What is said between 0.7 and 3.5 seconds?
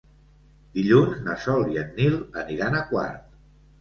Dilluns na Sol i en Nil aniran a Quart.